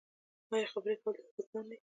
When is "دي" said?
1.69-1.77